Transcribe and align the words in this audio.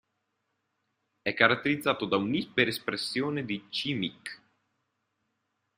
È 1.21 1.31
caratterizzato 1.35 2.05
da 2.05 2.17
un'iperespressione 2.17 3.45
di 3.45 3.67
c-myc. 3.69 4.41